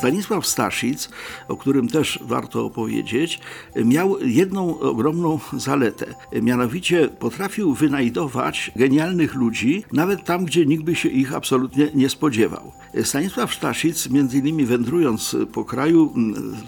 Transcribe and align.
Stanisław 0.00 0.46
Staszic, 0.46 1.08
o 1.48 1.56
którym 1.56 1.88
też 1.88 2.18
warto 2.22 2.64
opowiedzieć, 2.64 3.40
miał 3.84 4.16
jedną 4.20 4.78
ogromną 4.78 5.38
zaletę. 5.52 6.06
Mianowicie 6.42 7.08
potrafił 7.08 7.74
wynajdować 7.74 8.72
genialnych 8.76 9.34
ludzi, 9.34 9.84
nawet 9.92 10.24
tam, 10.24 10.44
gdzie 10.44 10.66
nikt 10.66 10.84
by 10.84 10.94
się 10.94 11.08
ich 11.08 11.34
absolutnie 11.34 11.88
nie 11.94 12.08
spodziewał. 12.08 12.72
Stanisław 13.04 13.54
Staszic, 13.54 14.10
między 14.10 14.38
innymi 14.38 14.64
wędrując 14.64 15.36
po 15.52 15.64
kraju, 15.64 16.14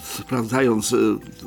sprawdzając 0.03 0.95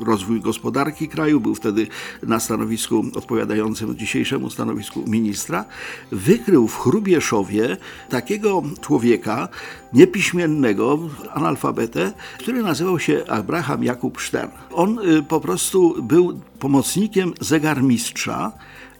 rozwój 0.00 0.40
gospodarki 0.40 1.08
kraju, 1.08 1.40
był 1.40 1.54
wtedy 1.54 1.86
na 2.22 2.40
stanowisku 2.40 3.04
odpowiadającym 3.14 3.96
dzisiejszemu 3.96 4.50
stanowisku 4.50 5.04
ministra, 5.06 5.64
wykrył 6.12 6.68
w 6.68 6.78
Chrubieszowie 6.78 7.76
takiego 8.08 8.62
człowieka 8.80 9.48
niepiśmiennego, 9.96 10.98
analfabetę, 11.34 12.12
który 12.38 12.62
nazywał 12.62 12.98
się 12.98 13.24
Abraham 13.28 13.84
Jakub 13.84 14.22
Stern. 14.22 14.50
On 14.72 14.98
y, 14.98 15.22
po 15.22 15.40
prostu 15.40 16.02
był 16.02 16.40
pomocnikiem 16.58 17.32
zegarmistrza, 17.40 18.52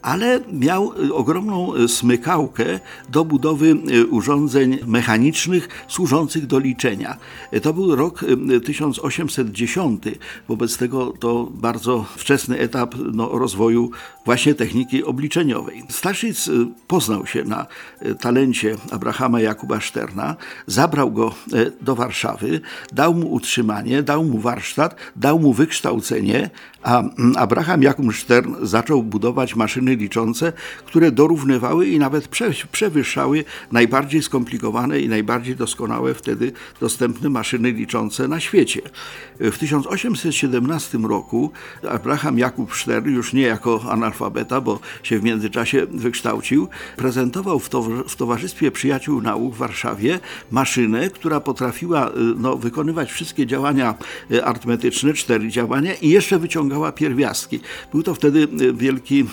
ale 0.06 0.40
miał 0.52 0.92
y, 1.04 1.14
ogromną 1.14 1.74
y, 1.74 1.88
smykałkę 1.88 2.80
do 3.08 3.24
budowy 3.24 3.76
y, 3.90 4.06
urządzeń 4.06 4.78
mechanicznych 4.86 5.68
służących 5.88 6.46
do 6.46 6.58
liczenia. 6.58 7.16
To 7.62 7.72
był 7.72 7.96
rok 7.96 8.24
1810, 8.64 10.02
wobec 10.48 10.76
tego 10.76 11.12
to 11.20 11.48
bardzo 11.50 12.04
wczesny 12.16 12.58
etap 12.58 12.94
no, 13.12 13.38
rozwoju 13.38 13.90
właśnie 14.24 14.54
techniki 14.54 15.04
obliczeniowej. 15.04 15.82
Staszic 15.88 16.50
poznał 16.86 17.26
się 17.26 17.44
na 17.44 17.66
talencie 18.20 18.76
Abrahama 18.90 19.40
Jakuba 19.40 19.80
Szterna, 19.80 20.36
zabrał 20.66 21.12
go 21.12 21.34
do 21.80 21.94
Warszawy, 21.94 22.60
dał 22.92 23.14
mu 23.14 23.32
utrzymanie, 23.32 24.02
dał 24.02 24.24
mu 24.24 24.38
warsztat, 24.38 24.96
dał 25.16 25.38
mu 25.38 25.52
wykształcenie, 25.52 26.50
a 27.36 27.45
Abraham 27.46 27.82
Jakub 27.82 28.14
Stern 28.14 28.54
zaczął 28.62 29.02
budować 29.02 29.56
maszyny 29.56 29.96
liczące, 29.96 30.52
które 30.84 31.12
dorównywały 31.12 31.86
i 31.86 31.98
nawet 31.98 32.28
przewyższały 32.72 33.44
najbardziej 33.72 34.22
skomplikowane 34.22 35.00
i 35.00 35.08
najbardziej 35.08 35.56
doskonałe 35.56 36.14
wtedy 36.14 36.52
dostępne 36.80 37.28
maszyny 37.28 37.72
liczące 37.72 38.28
na 38.28 38.40
świecie. 38.40 38.80
W 39.40 39.58
1817 39.58 40.98
roku 40.98 41.50
Abraham 41.90 42.38
Jakub 42.38 42.74
Stern, 42.74 43.14
już 43.14 43.32
nie 43.32 43.42
jako 43.42 43.80
analfabeta, 43.90 44.60
bo 44.60 44.80
się 45.02 45.18
w 45.18 45.22
międzyczasie 45.22 45.86
wykształcił, 45.90 46.68
prezentował 46.96 47.58
w, 47.58 48.16
Towarzystwie 48.16 48.70
Przyjaciół 48.70 49.22
Nauk 49.22 49.54
w 49.54 49.58
Warszawie 49.58 50.20
maszynę, 50.50 51.10
która 51.10 51.40
potrafiła 51.40 52.08
y, 52.08 52.12
no, 52.36 52.56
wykonywać 52.56 53.12
wszystkie 53.12 53.46
działania 53.46 53.94
y, 54.30 54.44
arytmetyczne, 54.44 55.14
cztery 55.14 55.48
działania 55.48 55.94
i 55.94 56.08
jeszcze 56.08 56.38
wyciągała 56.38 56.92
pierwiastki. 56.92 57.35
Był 57.92 58.02
to 58.02 58.14
wtedy 58.14 58.48
y, 58.60 58.72
wielki, 58.72 59.24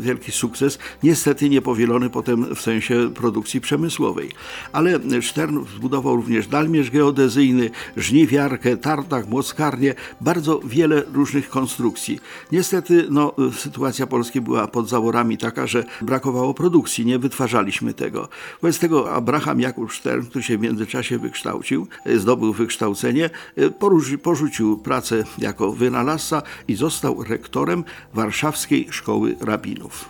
wielki 0.00 0.32
sukces, 0.32 0.78
niestety 1.02 1.48
niepowielony 1.48 2.10
potem 2.10 2.54
w 2.54 2.60
sensie 2.60 3.10
produkcji 3.14 3.60
przemysłowej. 3.60 4.30
Ale 4.72 5.00
Stern 5.22 5.64
zbudował 5.76 6.16
również 6.16 6.46
dalmierz 6.46 6.90
geodezyjny, 6.90 7.70
żniwiarkę, 7.96 8.76
tartak, 8.76 9.28
młockarnię, 9.28 9.94
bardzo 10.20 10.60
wiele 10.64 11.02
różnych 11.12 11.48
konstrukcji. 11.48 12.20
Niestety 12.52 13.06
no, 13.10 13.34
sytuacja 13.56 14.06
Polski 14.06 14.40
była 14.40 14.66
pod 14.66 14.88
zaworami 14.88 15.38
taka, 15.38 15.66
że 15.66 15.84
brakowało 16.00 16.54
produkcji, 16.54 17.06
nie 17.06 17.18
wytwarzaliśmy 17.18 17.94
tego. 17.94 18.28
Wobec 18.62 18.78
tego 18.78 19.12
Abraham 19.12 19.60
Jakub 19.60 19.92
Stern, 19.92 20.26
który 20.26 20.42
się 20.42 20.58
w 20.58 20.60
międzyczasie 20.60 21.18
wykształcił, 21.18 21.86
zdobył 22.16 22.52
wykształcenie, 22.52 23.30
porzucił 24.22 24.78
pracę 24.78 25.24
jako 25.38 25.72
wynalazca 25.72 26.42
i 26.68 26.74
został 26.74 27.24
rektorem 27.24 27.51
Warszawskiej 28.14 28.88
Szkoły 28.90 29.36
Rabinów. 29.40 30.08